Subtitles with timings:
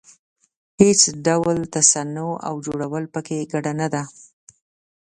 [0.81, 4.03] هېڅ ډول تصنع او جوړول په کې ګډه نه ده.